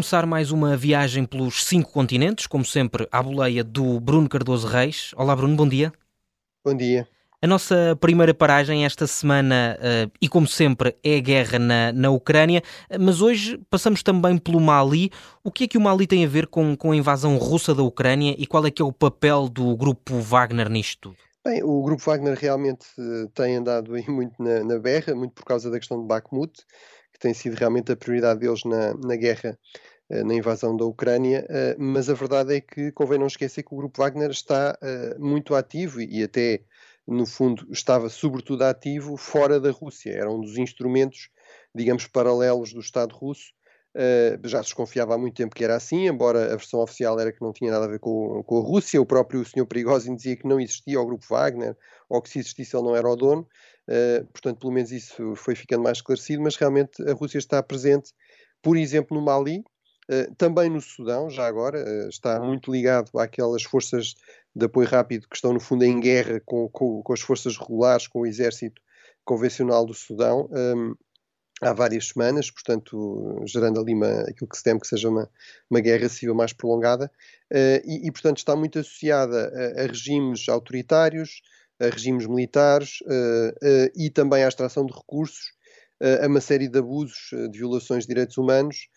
[0.00, 5.10] começar mais uma viagem pelos cinco continentes, como sempre, à boleia do Bruno Cardoso Reis.
[5.14, 5.92] Olá, Bruno, bom dia.
[6.64, 7.06] Bom dia.
[7.42, 12.08] A nossa primeira paragem esta semana, uh, e como sempre, é a guerra na, na
[12.08, 12.62] Ucrânia,
[12.98, 15.10] mas hoje passamos também pelo Mali.
[15.44, 17.82] O que é que o Mali tem a ver com, com a invasão russa da
[17.82, 21.16] Ucrânia e qual é que é o papel do grupo Wagner nisto tudo?
[21.44, 25.44] Bem, o grupo Wagner realmente uh, tem andado aí muito na, na berra, muito por
[25.44, 26.64] causa da questão de Bakhmut,
[27.20, 29.58] tem sido realmente a prioridade deles na, na guerra
[30.10, 31.46] uh, na invasão da Ucrânia,
[31.78, 34.76] mas a verdade é que convém não esquecer que o grupo Wagner está
[35.18, 36.64] muito ativo e até
[37.10, 40.12] no fundo, estava sobretudo ativo fora da Rússia.
[40.12, 41.28] Era um dos instrumentos,
[41.74, 43.52] digamos, paralelos do Estado russo.
[44.44, 47.52] Já desconfiava há muito tempo que era assim, embora a versão oficial era que não
[47.52, 49.00] tinha nada a ver com, com a Rússia.
[49.02, 49.66] O próprio Sr.
[49.66, 51.76] Prigozhin dizia que não existia o grupo Wagner,
[52.08, 53.46] ou que se existisse ele não era o dono.
[53.90, 58.12] Uh, portanto, pelo menos isso foi ficando mais esclarecido, mas realmente a Rússia está presente,
[58.62, 59.64] por exemplo, no Mali,
[60.10, 64.14] uh, também no Sudão, já agora, está muito ligado àquelas forças
[64.54, 68.06] de apoio rápido que estão, no fundo, em guerra com, com, com as forças regulares,
[68.06, 68.80] com o exército
[69.24, 70.48] convencional do Sudão.
[70.52, 70.94] Um,
[71.60, 75.28] há várias semanas, portanto, gerando ali uma, aquilo que se teme que seja uma,
[75.70, 77.10] uma guerra civil mais prolongada,
[77.52, 81.42] uh, e, e, portanto, está muito associada a, a, regimes autoritários,
[81.80, 85.58] a regimes militares uh, uh, e também à extração de recursos,
[86.22, 88.88] a uma série de abusos, de violações de direitos humanos,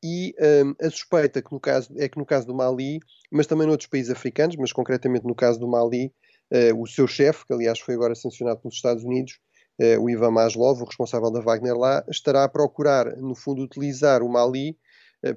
[0.00, 0.32] e
[0.80, 3.00] a suspeita que no caso, é que no caso do Mali,
[3.32, 6.14] mas também noutros países africanos, mas concretamente no caso do Mali,
[6.78, 9.40] o seu chefe, que aliás foi agora sancionado pelos Estados Unidos,
[10.00, 14.28] o Ivan Maslov, o responsável da Wagner lá, estará a procurar, no fundo, utilizar o
[14.28, 14.78] Mali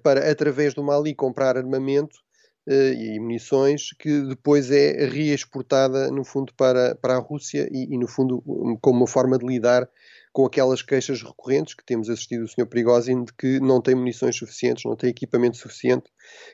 [0.03, 2.19] para, através do Mali, comprar armamento
[2.67, 8.07] e munições que depois é reexportada, no fundo, para, para a Rússia e, e, no
[8.07, 8.41] fundo,
[8.81, 9.89] como uma forma de lidar
[10.31, 12.65] com aquelas queixas recorrentes que temos assistido o Sr.
[12.65, 16.09] Prigozhin de que não tem munições suficientes, não tem equipamento suficiente,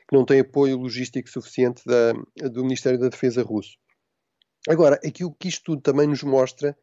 [0.08, 2.12] que não tem apoio logístico suficiente da,
[2.48, 3.78] do Ministério da Defesa russo.
[4.68, 6.76] Agora, aquilo que isto tudo também nos mostra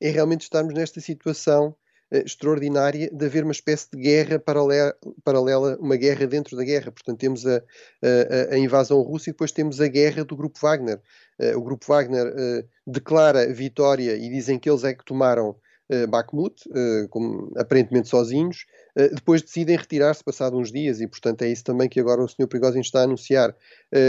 [0.00, 1.74] é realmente estarmos nesta situação
[2.10, 6.92] extraordinária de haver uma espécie de guerra paralela, paralela, uma guerra dentro da guerra.
[6.92, 11.00] Portanto, temos a, a, a, invasão russa e depois temos a guerra do Grupo Wagner.
[11.38, 15.56] Uh, o Grupo Wagner uh, declara vitória e dizem que eles é que tomaram
[15.90, 21.42] uh, Bakhmut, uh, como, aparentemente sozinhos, uh, depois decidem retirar-se passado uns dias e, portanto,
[21.42, 22.46] é isso também que agora o Sr.
[22.46, 23.54] Prigozhin está a anunciar.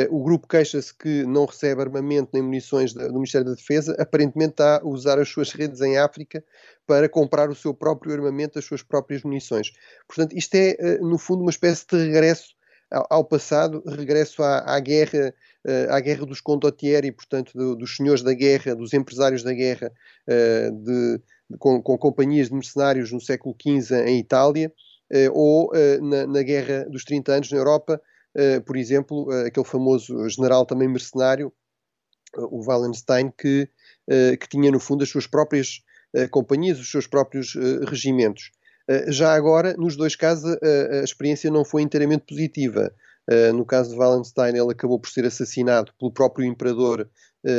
[0.10, 4.80] o grupo queixa-se que não recebe armamento nem munições do Ministério da Defesa, aparentemente está
[4.82, 6.44] a usar as suas redes em África
[6.88, 9.72] para comprar o seu próprio armamento, as suas próprias munições.
[10.08, 12.56] Portanto, isto é, no fundo, uma espécie de regresso
[12.92, 15.34] ao, passado, regresso à, à guerra
[15.90, 19.92] à guerra dos condottieri, portanto, do, dos senhores da guerra, dos empresários da guerra,
[20.28, 21.20] de,
[21.60, 24.72] com, com companhias de mercenários no século XV em Itália,
[25.12, 28.02] eh, ou eh, na, na, Guerra dos 30 anos na Europa,
[28.36, 31.54] eh, por exemplo, aquele famoso general também mercenário,
[32.38, 33.70] o Wallenstein, que,
[34.42, 35.82] que tinha no fundo as suas próprias
[36.32, 37.56] companhias, os seus próprios
[37.88, 38.52] regimentos.
[39.08, 42.94] Já agora, nos dois casos, a, experiência não foi inteiramente positiva.
[43.54, 47.10] no caso de Wallenstein, ele acabou por ser assassinado pelo próprio imperador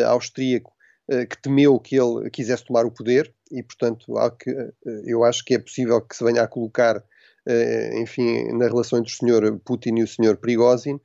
[0.08, 0.74] austríaco
[1.08, 4.06] que temeu que ele quisesse tomar o poder e, portanto,
[4.38, 4.72] que, eh,
[5.04, 7.02] eu acho que é possível que se venha a colocar,
[7.46, 11.00] eh, enfim, na relação entre o senhor Putin e o senhor Prigozhin,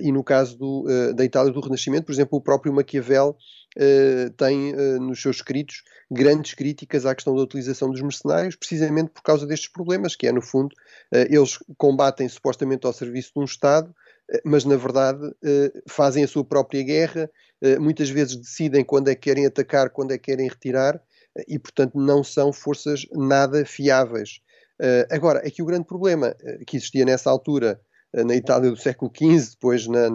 [0.00, 3.36] e no caso do, da Itália do Renascimento, por exemplo, o próprio Maquiavel
[4.38, 9.46] tem nos seus escritos grandes críticas à questão da utilização dos mercenários, precisamente por causa
[9.46, 10.74] destes problemas, que é, no fundo,
[11.12, 13.94] eles combatem supostamente ao serviço de um Estado,
[14.42, 15.20] mas na verdade
[15.86, 17.28] fazem a sua própria guerra,
[17.64, 21.00] eh, muitas vezes decidem quando é que querem atacar, quando é que querem retirar, eh,
[21.48, 24.40] e portanto não são forças nada fiáveis.
[24.80, 26.34] Eh, agora, aqui o grande problema
[26.66, 27.80] que existia nessa altura
[28.12, 30.08] na Itália do século XV, depois na,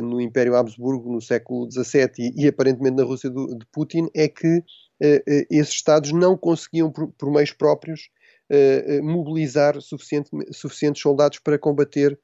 [0.00, 4.28] no Império Habsburgo no século XVII e, e aparentemente na Rússia do, de Putin, é
[4.28, 4.62] que
[5.50, 8.08] esses Estados não conseguiam, por, por meios próprios,
[9.02, 12.16] mobilizar suficiente, suficientes soldados para combater,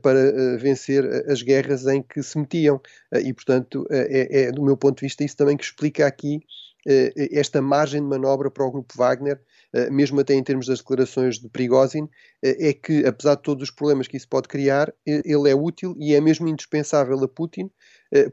[0.00, 2.80] para vencer as guerras em que se metiam.
[3.22, 6.40] e, portanto, é, é, do meu ponto de vista, isso também que explica aqui
[7.32, 9.40] esta margem de manobra para o grupo Wagner,
[9.90, 12.08] mesmo até em termos das declarações de Prigozhin,
[12.42, 16.14] é que, apesar de todos os problemas que isso pode criar, ele é útil e
[16.14, 17.70] é mesmo indispensável a Putin,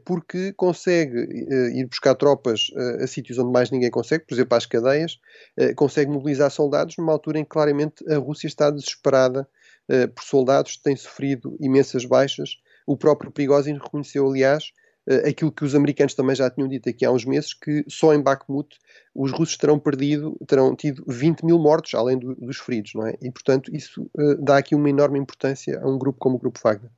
[0.04, 1.18] porque consegue
[1.74, 5.18] ir buscar tropas a sítios onde mais ninguém consegue, por exemplo, às cadeias,
[5.76, 9.48] consegue mobilizar soldados numa altura em que claramente a Rússia está desesperada
[10.14, 12.50] por soldados, tem sofrido imensas baixas.
[12.86, 14.72] O próprio Prigozhin reconheceu, aliás,
[15.26, 18.22] aquilo que os americanos também já tinham dito aqui há uns meses, que só em
[18.22, 18.76] Bakhmut
[19.14, 23.14] os russos terão perdido, terão tido 20 mil mortos, além do, dos feridos, não é?
[23.20, 26.60] E, portanto, isso uh, dá aqui uma enorme importância a um grupo como o Grupo
[26.62, 26.90] Wagner.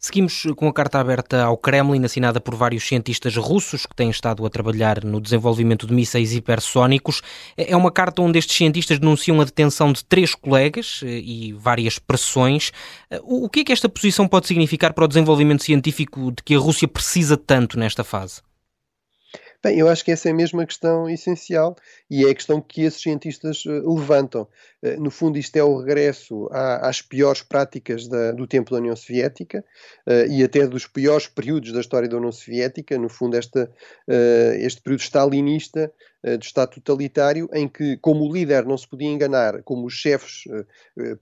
[0.00, 4.46] Seguimos com a carta aberta ao Kremlin, assinada por vários cientistas russos que têm estado
[4.46, 7.20] a trabalhar no desenvolvimento de mísseis hipersónicos.
[7.56, 11.98] É uma carta onde estes cientistas denunciam a detenção de três colegas eh, e várias
[11.98, 12.72] pressões.
[13.10, 16.54] Eh, o que é que esta posição pode significar para o desenvolvimento científico de que
[16.54, 18.47] a Rússia precisa tanto nesta fase?
[19.68, 21.76] Bem, eu acho que essa é mesmo a questão essencial
[22.08, 24.48] e é a questão que esses cientistas uh, levantam.
[24.82, 28.78] Uh, no fundo, isto é o regresso à, às piores práticas da, do tempo da
[28.78, 29.62] União Soviética
[30.06, 32.96] uh, e até dos piores períodos da história da União Soviética.
[32.96, 33.70] No fundo, esta,
[34.58, 35.92] este período stalinista
[36.24, 40.44] do Estado totalitário, em que, como o líder não se podia enganar, como os chefes,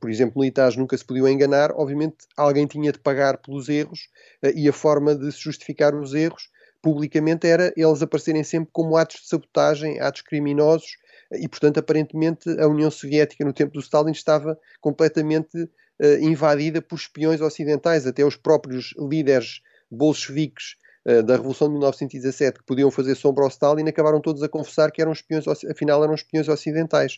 [0.00, 4.08] por exemplo, militares, nunca se podiam enganar, obviamente alguém tinha de pagar pelos erros
[4.54, 6.48] e a forma de se justificar os erros
[6.86, 10.96] publicamente era eles aparecerem sempre como atos de sabotagem, atos criminosos,
[11.32, 16.94] e, portanto, aparentemente a União Soviética no tempo do Stalin estava completamente uh, invadida por
[16.94, 23.16] espiões ocidentais, até os próprios líderes bolcheviques uh, da Revolução de 1917 que podiam fazer
[23.16, 27.14] sombra ao Stalin acabaram todos a confessar que eram espiões, afinal eram espiões ocidentais.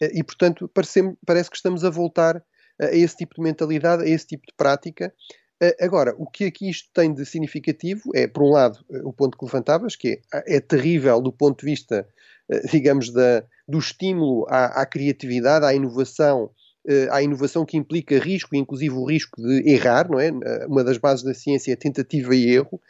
[0.00, 2.40] Uh, e, portanto, parece, parece que estamos a voltar
[2.80, 5.12] a esse tipo de mentalidade, a esse tipo de prática,
[5.78, 9.36] Agora, o que aqui isto tem de significativo é, por um lado, eh, o ponto
[9.36, 12.08] que levantavas, que é, é terrível do ponto de vista,
[12.48, 16.50] eh, digamos, da, do estímulo à, à criatividade, à inovação,
[16.88, 20.30] eh, à inovação que implica risco, inclusive o risco de errar, não é?
[20.66, 22.80] Uma das bases da ciência é tentativa e erro.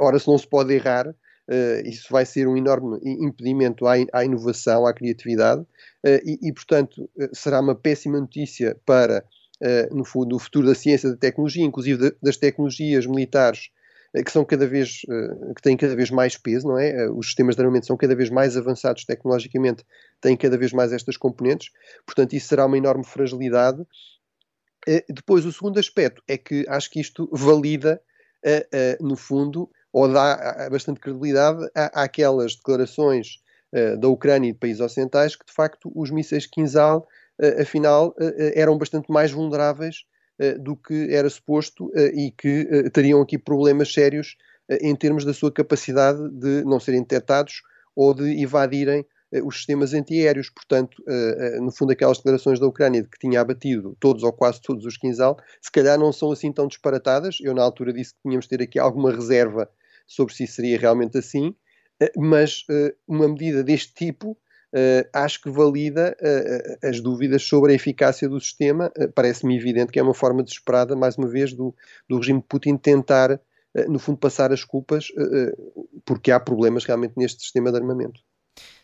[0.00, 1.14] Ora, se não se pode errar,
[1.84, 5.62] isso vai ser um enorme impedimento à, inovação, à criatividade,
[6.24, 9.22] e, e, portanto, será uma péssima notícia para
[9.90, 13.70] no fundo, o futuro da ciência e da tecnologia, inclusive das tecnologias militares,
[14.14, 17.08] uh, que são cada vez, uh, que têm cada vez mais peso, não é?
[17.10, 19.84] os sistemas de armamento são cada vez mais avançados tecnologicamente,
[20.20, 21.70] têm cada vez mais estas componentes,
[22.04, 23.82] portanto, isso será uma enorme fragilidade.
[25.08, 28.00] depois, o segundo aspecto é que acho que isto valida,
[29.00, 33.38] no fundo, ou dá bastante credibilidade àquelas declarações
[33.98, 37.08] da Ucrânia e de países ocidentais que, de facto, os mísseis Kinzhal eh,
[37.60, 40.04] afinal eh, eh, eram bastante mais vulneráveis
[40.58, 44.34] do que era suposto e que teriam aqui problemas sérios
[44.80, 47.62] em termos da sua capacidade de não serem detectados
[47.94, 49.06] ou de invadirem
[49.44, 50.50] os sistemas antiaéreos.
[50.50, 51.00] Portanto,
[51.62, 54.96] no fundo, aquelas declarações da Ucrânia de que tinha abatido todos ou quase todos os
[54.96, 57.38] Kinzhal, se calhar não são assim tão disparatadas.
[57.40, 59.70] Eu, na altura, disse que tínhamos de ter aqui alguma reserva
[60.04, 61.54] sobre se seria realmente assim,
[62.16, 62.64] mas
[63.06, 64.36] uma medida deste tipo
[65.12, 68.92] acho que valida uh, as dúvidas sobre a eficácia do sistema.
[68.96, 71.74] Uh, Parece-me evidente que é uma forma desesperada, mais uma vez, do,
[72.08, 73.40] do regime Putin tentar,
[73.88, 75.08] no fundo, passar as culpas,
[76.04, 78.20] porque há problemas realmente neste sistema de armamento.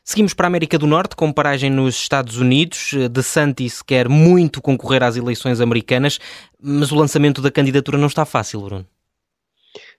[0.02, 2.92] Seguimos para a América do Norte, com paragem nos Estados Unidos.
[3.08, 6.18] De Santis quer muito concorrer às eleições americanas,
[6.60, 8.86] mas o lançamento da candidatura não está fácil, Bruno.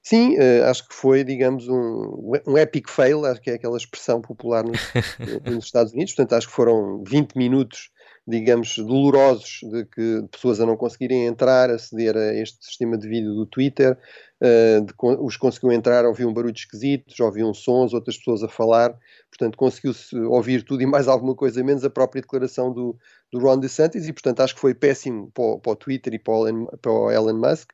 [0.03, 4.19] Sim, uh, acho que foi, digamos, um, um epic fail, acho que é aquela expressão
[4.19, 4.80] popular nos,
[5.45, 7.92] nos, Estados Unidos, portanto acho que foram 20 minutos,
[8.27, 13.07] digamos, dolorosos de que de pessoas a não conseguirem entrar, aceder a este sistema de
[13.07, 13.95] vídeo do Twitter,
[14.42, 18.98] uh, de, os conseguiu entrar, ouviam barulhos esquisitos, ouviam sons, outras pessoas a falar,
[19.29, 22.98] portanto conseguiu-se ouvir tudo e mais alguma coisa, menos a própria declaração do,
[23.31, 26.20] do Ron DeSantis, e portanto acho que foi péssimo para o, para o Twitter e
[26.20, 27.70] para o, Elon, para o Elon Musk,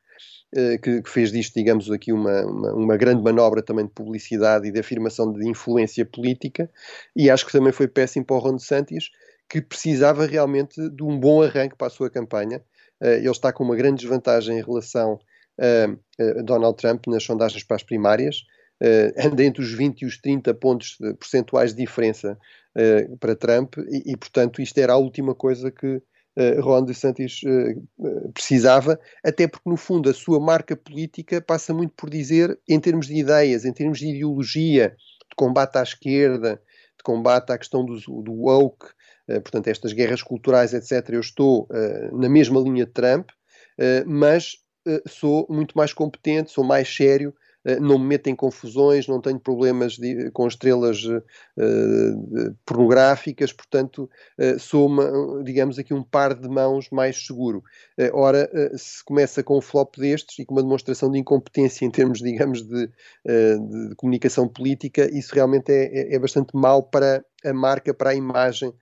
[0.82, 4.72] que, que, fez disto, digamos, aqui uma, uma, uma, grande manobra também de publicidade e
[4.72, 6.70] de afirmação de influência política,
[7.14, 9.10] e acho que também foi péssimo para o Ron DeSantis,
[9.48, 12.62] que precisava realmente de um bom arranque para a sua campanha.
[13.00, 15.18] Eh, ele está com uma grande desvantagem em relação
[15.60, 18.44] a Donald Trump nas sondagens para as primárias,
[19.16, 22.38] anda entre os 20 e os 30 pontos percentuais de diferença
[23.18, 26.00] para Trump, e, e portanto isto era a última coisa que
[26.38, 31.92] uh, Ron DeSantis uh, precisava, até porque, no fundo, a sua marca política passa muito
[31.96, 34.96] por dizer, em termos de ideias, em termos de ideologia,
[35.28, 36.60] de combate à esquerda,
[36.96, 38.86] de combate à questão do, do woke,
[39.28, 41.68] uh, portanto, estas guerras culturais, etc., eu estou
[42.12, 43.30] na mesma linha de Trump,
[44.06, 44.56] mas
[45.06, 47.47] sou muito mais competente, sou mais sério, eh,
[47.80, 54.58] não me meto em confusões, não tenho problemas de, com estrelas uh, pornográficas, portanto, uh,
[54.58, 57.62] sou, uma, digamos aqui, um par de mãos mais seguro.
[57.98, 61.90] Uh, ora, se começa com um flop destes e com uma demonstração de incompetência em
[61.90, 67.52] termos, digamos, de, de comunicação política, isso realmente é, é, é bastante mau para a
[67.52, 68.72] marca, para a imagem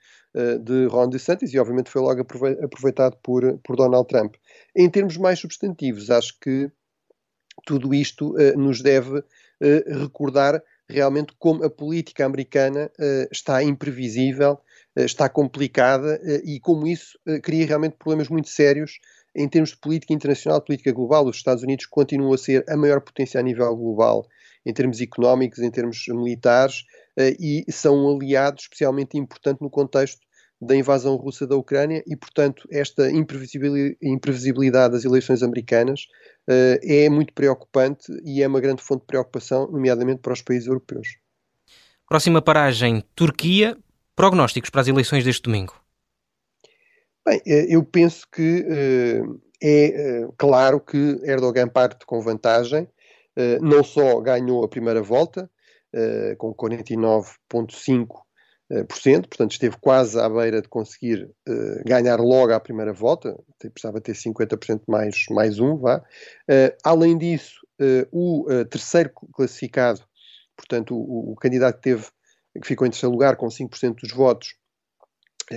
[0.62, 4.34] de Ron DeSantis e obviamente foi logo aproveitado por, por Donald Trump.
[4.76, 6.70] Em termos mais substantivos, acho que
[7.66, 9.22] tudo isto uh, nos deve
[9.88, 12.90] recordar realmente como a política americana
[13.32, 14.58] está imprevisível,
[14.94, 18.98] está complicada e como isso cria realmente problemas muito sérios
[19.34, 21.24] em termos de política internacional, política global.
[21.24, 24.26] Os Estados Unidos continuam a ser a maior potência a nível global
[24.66, 26.84] em termos económicos, em termos militares,
[27.40, 30.20] e são um aliado especialmente importante no contexto
[30.60, 36.06] da invasão russa da Ucrânia e, portanto, esta imprevisibilidade das eleições americanas
[36.48, 40.66] uh, é muito preocupante e é uma grande fonte de preocupação, nomeadamente para os países
[40.66, 41.08] europeus.
[42.08, 43.76] Próxima paragem, Turquia.
[44.14, 45.74] Prognósticos para as eleições deste domingo?
[47.26, 52.88] Bem, eh, eu penso que uh, é uh, claro que Erdogan parte com vantagem.
[53.60, 55.50] não só ganhou a primeira volta,
[56.38, 58.25] com 49,5%, eh,
[58.68, 64.14] portanto esteve quase à beira de conseguir uh, ganhar logo à primeira volta, precisava ter
[64.14, 65.98] 50% mais, mais um, vá.
[65.98, 70.00] Uh, além disso, uh, o terceiro classificado,
[70.56, 72.06] portanto o, o, candidato que teve,
[72.60, 74.54] que ficou em terceiro lugar com 5% dos votos,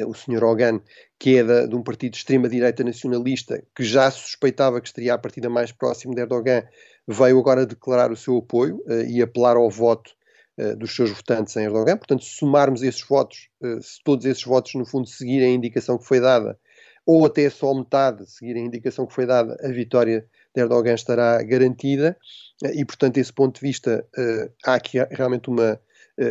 [0.06, 0.44] o Sr.
[0.44, 0.82] Hogan,
[1.18, 5.18] que é da, de um partido de extrema-direita nacionalista, que já suspeitava que estaria a
[5.18, 6.62] partida mais próximo de Erdogan,
[7.08, 10.19] veio agora declarar o seu apoio e apelar ao voto eh,
[10.78, 11.98] dos seus votantes em Erdogan.
[11.98, 15.98] Portanto, se somarmos esses votos, eh, se todos esses votos, no fundo, seguirem a indicação
[15.98, 16.58] que foi dada,
[17.06, 20.26] ou até só metade seguirem a indicação que foi dada, a vitória
[20.56, 22.18] de Erdogan estará garantida.
[22.64, 24.06] Eh, e, portanto, desse ponto de vista,
[24.66, 25.80] há aqui realmente uma,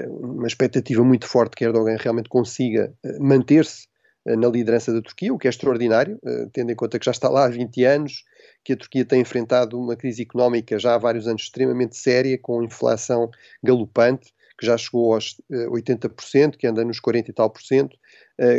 [0.09, 3.89] uma expectativa muito forte que Erdogan realmente consiga manter-se
[4.37, 6.21] na liderança da Turquia, o que é extraordinário,
[6.53, 8.25] tendo em conta que já está lá há 20 anos,
[8.63, 12.63] que a Turquia tem enfrentado uma crise económica já há vários anos extremamente séria, com
[12.63, 13.31] inflação
[13.63, 17.97] galopante, que já chegou aos 80%, que anda nos 40 e tal por cento,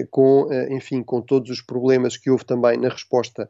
[0.10, 3.50] com, enfim, com todos os problemas que houve também na resposta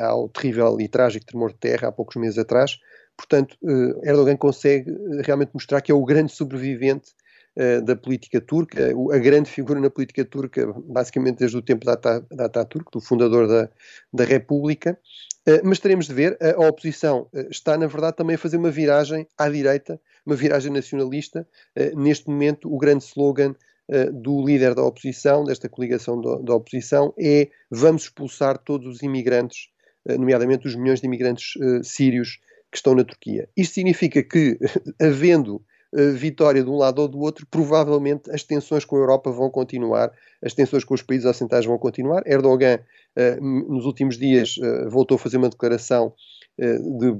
[0.00, 2.78] ao terrível e trágico tremor de terra há poucos meses atrás.
[3.16, 3.56] Portanto,
[4.02, 4.92] Erdogan consegue
[5.24, 7.12] realmente mostrar que é o grande sobrevivente
[7.84, 11.94] da política turca, a grande figura na política turca, basicamente desde o tempo da,
[12.44, 13.70] Ataturk, do fundador da,
[14.12, 14.98] da República.
[15.48, 18.70] Uh, mas teremos de ver, a, oposição uh, está, na verdade, também a fazer uma
[18.70, 21.46] viragem à direita, uma viragem nacionalista.
[21.96, 23.54] neste momento, o grande slogan
[24.12, 29.68] do líder da oposição, desta coligação da oposição, é vamos expulsar todos os imigrantes,
[30.04, 31.52] nomeadamente os milhões de imigrantes
[31.84, 33.48] sírios que estão na Turquia.
[33.56, 34.58] Isto significa que,
[35.00, 35.64] havendo
[36.14, 40.12] vitória de um lado ou do outro, provavelmente as tensões com a Europa vão continuar,
[40.42, 42.22] as tensões com os países ocidentais vão continuar.
[42.26, 42.78] Erdogan,
[43.16, 46.12] uh, nos últimos dias, uh, voltou a fazer uma declaração
[46.58, 47.14] de,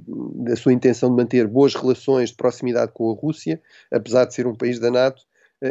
[0.47, 3.61] da sua intenção de manter boas relações de proximidade com a Rússia,
[3.93, 5.23] apesar de ser um país da NATO.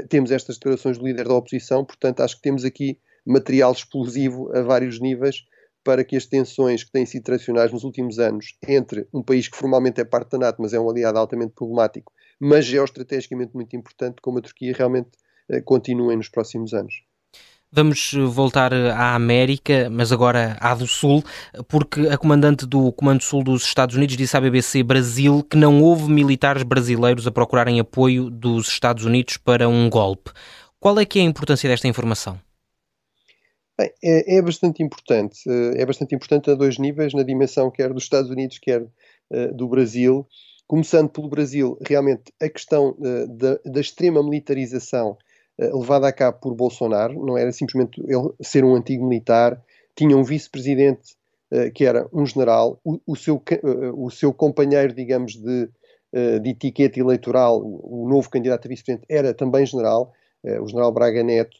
[0.08, 4.62] temos estas declarações do líder da oposição, portanto, acho que temos aqui material explosivo a
[4.62, 5.44] vários níveis
[5.86, 9.56] para que as tensões que têm sido tradicionais nos últimos anos entre um país que
[9.56, 12.12] formalmente é parte da NATO, mas é um aliado altamente problemático,
[12.46, 15.10] mas geoestrategicamente muito importante, como a Turquia realmente
[15.50, 16.94] eh, continuem nos próximos anos.
[17.72, 21.24] Vamos eh, voltar eh, à América, mas agora à do Sul,
[21.68, 25.82] porque a comandante do Comando Sul dos Estados Unidos disse à BBC Brasil que não
[25.82, 30.32] houve militares brasileiros a procurarem apoio dos Estados Unidos para um golpe.
[30.80, 32.40] Qual é que é a importância desta informação?
[33.76, 35.40] Bem, é, é, bastante importante.
[35.76, 39.68] É bastante importante a dois níveis, na dimensão quer dos Estados Unidos, quer uh, do
[39.68, 40.26] Brasil.
[40.68, 45.16] Começando pelo Brasil, realmente a questão uh, da, da, extrema militarização
[45.60, 49.62] uh, levada a cabo por Bolsonaro, não era simplesmente ele ser um antigo militar,
[49.96, 51.16] tinha um vice-presidente
[51.54, 53.40] uh, que era um general, o, o seu,
[53.96, 55.70] o seu companheiro, digamos, de,
[56.42, 60.14] de etiqueta eleitoral, o, o novo candidato a vice-presidente, era também general,
[60.62, 61.58] o general Braga Neto.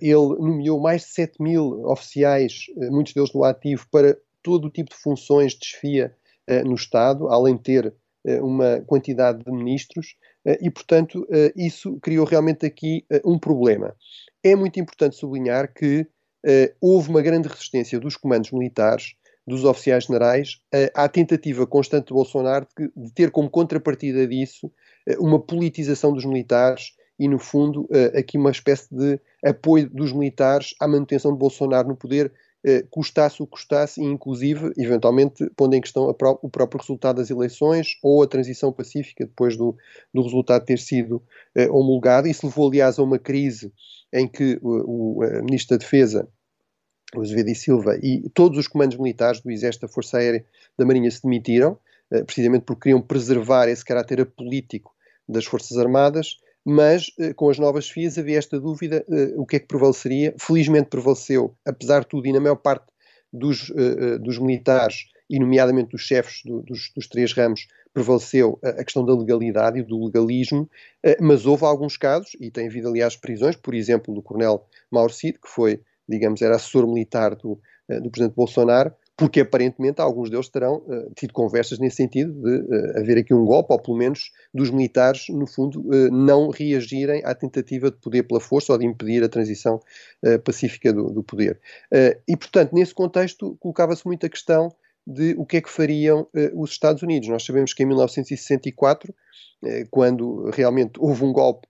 [0.00, 4.90] ele nomeou mais de 7 mil oficiais, muitos deles no ativo, para todo o tipo
[4.90, 6.14] de funções de desfia
[6.64, 7.94] no Estado, além de ter
[8.40, 13.94] uma quantidade de ministros eh, e, portanto, eh, isso criou realmente aqui um problema.
[14.42, 16.06] É muito importante sublinhar que
[16.80, 20.60] houve uma grande resistência dos comandos militares, dos oficiais generais,
[20.94, 24.70] à tentativa constante de Bolsonaro de ter como contrapartida disso
[25.18, 30.86] uma politização dos militares e, no fundo, aqui uma espécie de apoio dos militares à
[30.86, 32.32] manutenção de Bolsonaro no poder, eh,
[32.90, 37.30] custasse o que custasse, e inclusive, eventualmente, pondo em questão pró o próprio resultado das
[37.30, 39.76] eleições ou a transição pacífica depois do,
[40.12, 41.22] do resultado ter sido
[41.54, 42.26] eh, homologado.
[42.28, 43.72] Isso levou, aliás, a uma crise
[44.12, 46.28] em que o, o Ministro da Defesa,
[47.14, 50.44] o Azevedo e Silva, e todos os comandos militares do Exército, da Força Aérea,
[50.76, 51.78] da Marinha se demitiram,
[52.10, 54.92] eh, precisamente porque queriam preservar esse caráter apolítico
[55.28, 59.56] das Forças Armadas mas eh, com as novas FIAs havia esta dúvida, eh, o que
[59.56, 60.34] é que prevaleceria.
[60.38, 62.86] Felizmente prevaleceu, apesar de tudo, e na maior parte
[63.32, 68.68] dos, eh, dos militares e nomeadamente dos chefes do, dos, dos, três ramos, prevaleceu a,
[68.68, 70.68] a, questão da legalidade e do legalismo,
[71.20, 75.48] mas houve alguns casos, e tem havido aliás prisões, por exemplo, do coronel Maurcid, que
[75.48, 77.60] foi, digamos, era assessor militar do,
[78.02, 82.98] do presidente Bolsonaro, porque aparentemente alguns deles terão uh, tido conversas nesse sentido de uh,
[82.98, 87.34] haver aqui um golpe, ou pelo menos dos militares, no fundo, uh, não reagirem à
[87.34, 89.80] tentativa de poder pela força ou de impedir a transição
[90.44, 91.60] pacífica do, do poder.
[92.28, 94.68] e, portanto, nesse contexto, colocava-se muita questão
[95.06, 97.28] de o que é que fariam os Estados Unidos.
[97.28, 99.14] Nós sabemos que em 1964,
[99.90, 101.66] quando realmente houve um golpe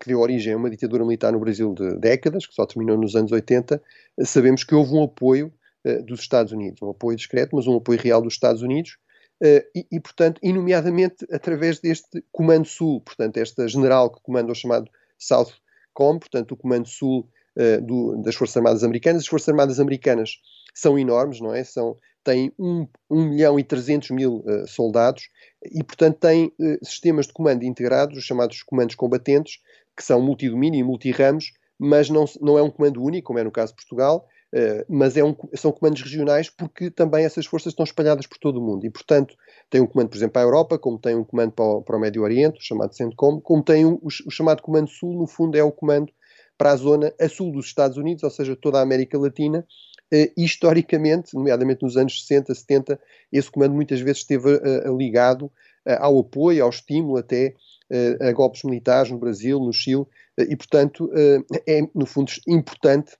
[0.00, 3.16] que deu origem a uma ditadura militar no Brasil de décadas, que só terminou nos
[3.16, 3.82] anos 80,
[4.24, 5.52] sabemos que houve um apoio
[5.84, 6.82] eh, dos Estados Unidos.
[6.82, 8.98] Um apoio discreto, mas um apoio real dos Estados Unidos.
[9.40, 14.50] Uh, e, e, portanto, e nomeadamente através deste Comando Sul, portanto, esta general que comanda
[14.50, 19.22] o chamado Southcom, portanto, o Comando Sul uh, do, das Forças Armadas Americanas.
[19.22, 20.40] As Forças Armadas Americanas
[20.74, 21.62] são enormes, não é?
[21.62, 25.28] São, têm 1, 1 milhão e 300 mil uh, soldados
[25.70, 29.60] e, portanto, têm sistemas de comando integrados, os chamados comandos combatentes,
[29.96, 33.52] que são multidomínio e multiramos, mas não, não é um comando único, como é no
[33.52, 34.37] caso de Portugal, Uh,
[34.88, 38.62] mas é um, são comandos regionais porque também essas forças estão espalhadas por todo o
[38.62, 39.34] mundo e, portanto,
[39.68, 41.96] tem um comando, por exemplo, para a Europa, como tem um comando para o, para
[41.96, 45.26] o Médio Oriente, o chamado CENTCOM, como tem um, o, o, chamado Comando Sul, no
[45.26, 46.10] fundo é o comando
[46.56, 49.66] para a zona a sul dos Estados Unidos, ou seja, toda a América Latina.
[50.12, 52.98] Uh, historicamente, nomeadamente nos anos 60, 70,
[53.30, 55.52] esse comando muitas vezes esteve uh, ligado
[56.00, 57.54] ao apoio, ao estímulo até
[58.20, 60.04] a golpes militares no Brasil, no Chile,
[60.38, 61.10] e, portanto,
[61.66, 63.16] é, no fundo, importante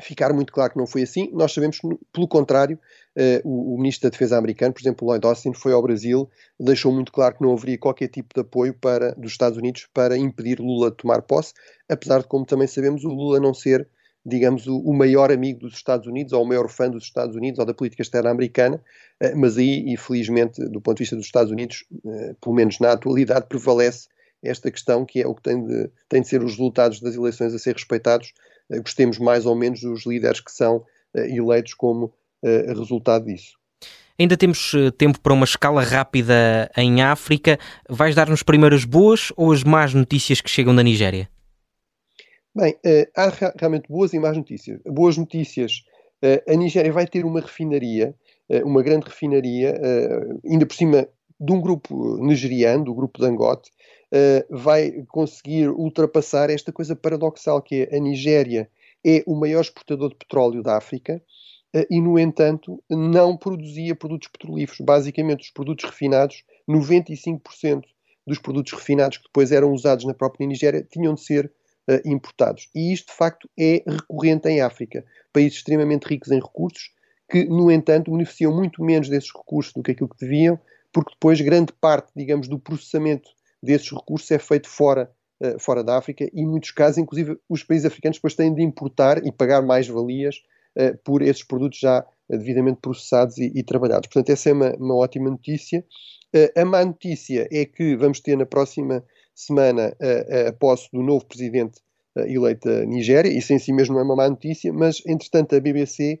[0.00, 1.30] ficar muito claro que não foi assim.
[1.32, 1.78] Nós sabemos
[2.12, 2.78] pelo contrário,
[3.16, 6.92] uh, o, o, ministro da Defesa americano, por exemplo, Lloyd Austin, foi ao Brasil, deixou
[6.92, 10.58] muito claro que não haveria qualquer tipo de apoio para, dos Estados Unidos para impedir
[10.60, 11.52] Lula de tomar posse,
[11.88, 13.88] apesar de, como também sabemos, o Lula não ser,
[14.26, 17.60] digamos, o, o maior amigo dos Estados Unidos ou o maior fã dos Estados Unidos
[17.60, 18.82] ou da política externa americana,
[19.22, 22.92] uh, mas aí, infelizmente, do ponto de vista dos Estados Unidos, uh, pelo menos na
[22.92, 24.08] atualidade, prevalece
[24.42, 27.54] esta questão que é o que tem de, tem de ser os resultados das eleições
[27.54, 28.34] a ser respeitados
[28.70, 33.58] gostemos mais ou menos dos líderes que são eh, eleitos como eh, resultado disso.
[34.18, 37.58] Ainda temos tempo para uma escala rápida em África.
[37.88, 41.28] Vais dar-nos primeiro as boas ou as más notícias que chegam da Nigéria?
[42.54, 42.76] Bem,
[43.16, 44.78] há realmente boas e más notícias.
[44.86, 45.82] Boas notícias:
[46.48, 48.14] a Nigéria vai ter uma refinaria,
[48.64, 49.74] uma grande refinaria,
[50.48, 51.08] ainda por cima
[51.40, 53.70] de um grupo nigeriano, do grupo Dangote,
[54.14, 58.70] uh, vai conseguir ultrapassar esta coisa paradoxal que é a Nigéria
[59.04, 61.20] é o maior exportador de petróleo da África
[61.76, 64.80] uh, e, no entanto, não produzia produtos petrolíferos.
[64.80, 67.82] Basicamente, os produtos refinados, 95%
[68.26, 71.52] dos produtos refinados que depois eram usados na própria Nigéria tinham de ser
[71.90, 72.70] uh, importados.
[72.74, 75.04] E isto, de facto, é recorrente em África.
[75.32, 76.92] Países extremamente ricos em recursos
[77.30, 80.58] que, no entanto, beneficiam muito menos desses recursos do que aquilo que deviam,
[80.92, 83.28] porque depois grande parte, digamos, do processamento
[83.64, 85.10] desses recursos é feito fora,
[85.42, 88.62] uh, fora da África e, em muitos casos, inclusive, os países africanos depois têm de
[88.62, 90.36] importar e pagar mais valias
[90.76, 94.08] uh, por esses produtos já devidamente processados e, e, trabalhados.
[94.08, 95.84] Portanto, essa é uma, uma ótima notícia.
[96.34, 99.04] Uh, a má notícia é que vamos ter na próxima
[99.36, 99.96] semana
[100.48, 101.80] a posse do novo presidente
[102.14, 103.28] eleito da Nigéria.
[103.28, 106.20] Isso em si mesmo é uma má notícia, mas, entretanto, a BBC,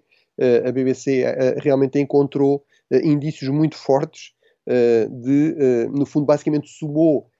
[0.66, 1.22] a BBC
[1.58, 4.32] realmente encontrou indícios muito fortes
[4.66, 7.33] de, no fundo, basicamente somou uh,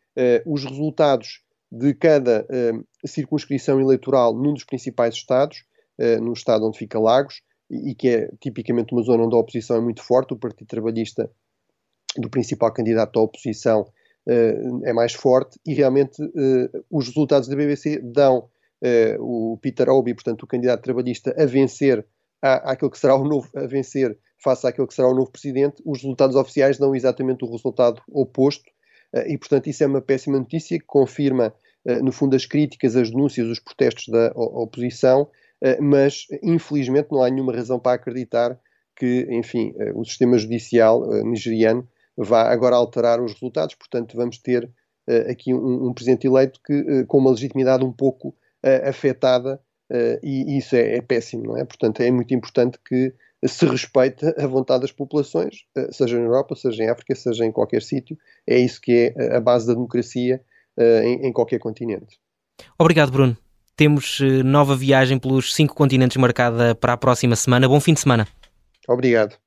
[0.46, 5.64] os resultados de cada uh, circunscrição eleitoral num dos principais estados,
[5.98, 9.76] uh, no estado onde fica Lagos, e, que é tipicamente uma zona onde a oposição
[9.76, 11.28] é muito forte, o Partido Trabalhista
[12.16, 13.84] do principal candidato à oposição
[14.84, 16.16] é mais forte, e realmente
[16.90, 18.48] os resultados da BBC dão
[19.18, 22.06] o Peter Obi, portanto o candidato trabalhista, a vencer
[22.40, 26.02] à, que será o novo, a vencer face àquele que será o novo presidente, os
[26.02, 28.73] resultados oficiais dão exatamente o resultado oposto, eh,
[29.26, 31.54] e, portanto, isso é uma péssima notícia que confirma,
[31.86, 35.28] eh, no fundo, as críticas, as denúncias, os protestos da oposição,
[35.62, 38.58] eh, mas, infelizmente, não há nenhuma razão para acreditar
[38.96, 43.74] que, enfim, o sistema judicial nigeriano vá agora alterar os resultados.
[43.74, 44.70] Portanto, vamos ter
[45.28, 48.36] aqui um, um presidente eleito que, com uma legitimidade um pouco
[48.84, 49.60] afetada,
[50.22, 51.64] e isso é, é péssimo, não é?
[51.64, 53.12] Portanto, é muito importante que
[53.46, 57.52] se respeita a vontade das populações, eh, seja na Europa, seja em África, seja em
[57.52, 58.16] qualquer sítio.
[58.46, 60.40] É isso que é eh, a base da democracia
[60.76, 62.18] eh, em, em qualquer continente.
[62.78, 63.36] Obrigado, Bruno.
[63.76, 67.68] Temos nova viagem pelos cinco continentes marcada para a próxima semana.
[67.68, 68.28] Bom fim de semana.
[68.88, 69.43] Obrigado.